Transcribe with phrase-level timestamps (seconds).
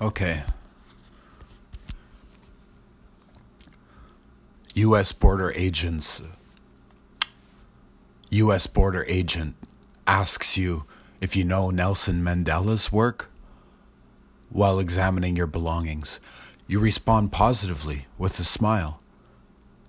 [0.00, 0.42] Okay.
[4.74, 5.12] U.S.
[5.12, 6.22] border agents.
[8.28, 8.66] U.S.
[8.66, 9.56] border agent
[10.06, 10.84] asks you
[11.22, 13.30] if you know Nelson Mandela's work
[14.50, 16.20] while examining your belongings.
[16.66, 19.00] You respond positively with a smile.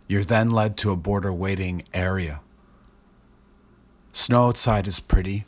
[0.08, 2.40] You're then led to a border waiting area.
[4.14, 5.46] Snow outside is pretty,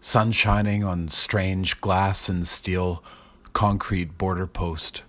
[0.00, 3.04] sun shining on strange glass and steel
[3.58, 5.02] concrete border post,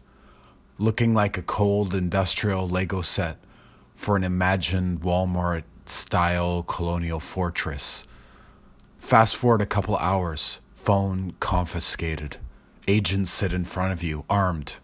[0.79, 3.37] looking like a cold industrial Lego set
[3.93, 8.05] for an imagined Walmart style colonial fortress.
[8.97, 12.37] Fast forward a couple hours, phone confiscated.
[12.87, 14.77] Agents sit in front of you, armed.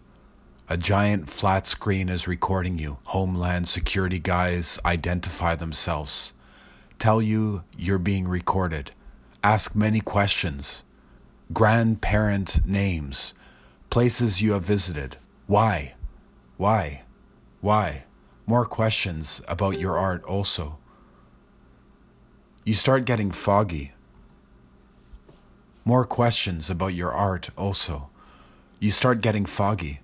[0.68, 2.98] A giant flat screen is recording you.
[3.06, 6.32] Homeland Security guys identify themselves.
[7.00, 8.92] Tell you you're being recorded.
[9.42, 10.84] Ask many questions.
[11.52, 13.34] Grandparent names.
[13.90, 15.16] Places you have visited.
[15.46, 15.94] Why?
[16.56, 17.02] Why?
[17.60, 18.04] Why?
[18.46, 20.78] More questions about your art also.
[22.64, 23.92] You start getting foggy.
[25.84, 28.10] More questions about your art also.
[28.80, 30.00] You start getting foggy.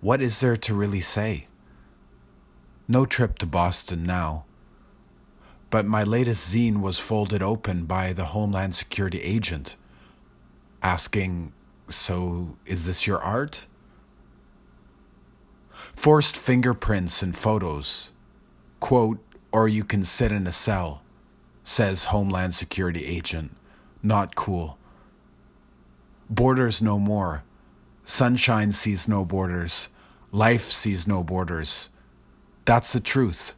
[0.00, 1.48] What is there to really say?
[2.88, 4.46] No trip to Boston now.
[5.70, 9.76] But my latest zine was folded open by the Homeland Security agent,
[10.82, 11.52] asking,
[11.88, 13.66] So is this your art?
[15.94, 18.12] Forced fingerprints and photos.
[18.78, 19.18] Quote,
[19.50, 21.02] or you can sit in a cell,
[21.64, 23.56] says Homeland Security agent.
[24.02, 24.78] Not cool.
[26.30, 27.42] Borders no more.
[28.04, 29.88] Sunshine sees no borders.
[30.30, 31.88] Life sees no borders.
[32.64, 33.54] That's the truth.